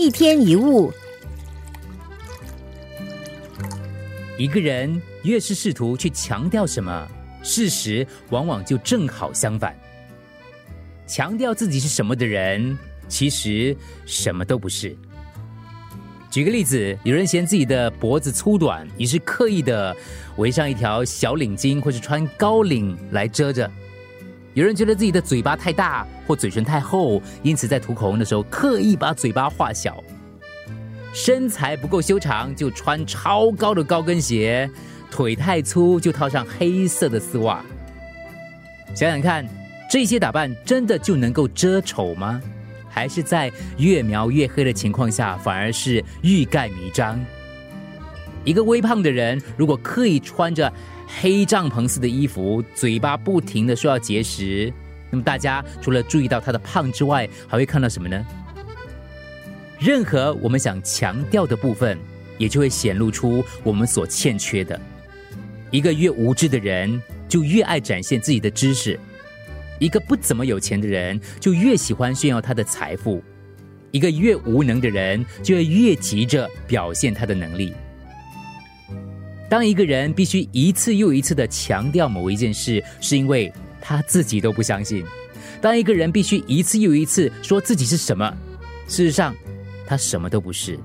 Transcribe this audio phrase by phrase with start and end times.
[0.00, 0.90] 一天一物，
[4.38, 7.06] 一个人越是试图去强调什么，
[7.42, 9.78] 事实往往就正好相反。
[11.06, 12.78] 强调自己是什么的人，
[13.08, 13.76] 其实
[14.06, 14.96] 什么都不是。
[16.30, 19.94] 举个例子，有人嫌自己的脖子粗短，于是刻意的
[20.38, 23.70] 围上一条小领巾，或是穿高领来遮着。
[24.54, 30.02] 有人觉得自己的嘴巴太大或嘴唇太厚，因此在涂口红的时候刻意把嘴巴画小。
[31.12, 34.68] 身材不够修长就穿超高的高跟鞋，
[35.08, 37.64] 腿太粗就套上黑色的丝袜。
[38.92, 39.46] 想想看，
[39.88, 42.42] 这些打扮真的就能够遮丑吗？
[42.88, 47.24] 还是在越描越黑的情况下，反而是欲盖弥彰？
[48.44, 50.72] 一个微胖的人如果刻意穿着。
[51.18, 54.72] 黑帐篷似的衣服，嘴巴不停的说要节食，
[55.10, 58.24] 那么大家除了注意到他的胖之外，还会看到什么呢？
[59.78, 61.98] 任何我们想强调的部分，
[62.38, 64.80] 也就会显露出我们所欠缺的。
[65.70, 68.98] 一个越无知的人，就越爱展现自己的知识；
[69.78, 73.22] 一个不怎么有钱的人，就越喜欢炫耀他的财富；
[73.90, 77.72] 一个越无能的人，就越急着表现他的能力。
[79.50, 85.02] 当一个人必须一次又一次的强调某一件事，是因为他自己都不相信；
[85.60, 88.32] 当一个人必须一次又一次说自己是什么，
[88.86, 89.34] 事实上
[89.84, 90.78] 他什么都不是。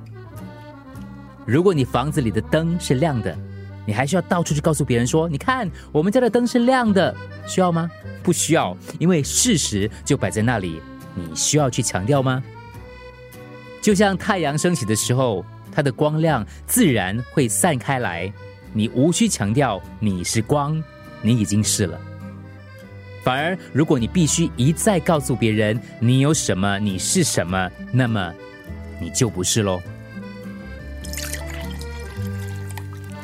[1.45, 3.37] 如果你房子里的灯是亮的，
[3.85, 7.87] 你还需要到处去告诉别人说：“你看，我们家的灯是亮的。”需要吗？
[8.23, 10.81] 不需要，因为事实就摆在那里。
[11.13, 12.43] 你需要去强调吗？
[13.79, 18.33] 就像太阳升起的时候，它的光亮自然会散开来。
[18.75, 20.83] 你无需强调你是光，
[21.21, 21.97] 你已经是了。
[23.23, 28.33] 反而，如果你必须一再告诉别人你有什么，你是什么，那么
[28.99, 29.81] 你就不是喽。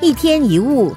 [0.02, 0.96] 一天一物，